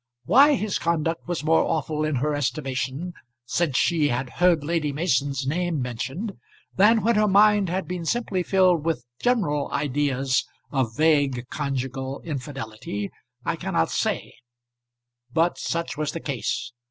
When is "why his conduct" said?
0.25-1.27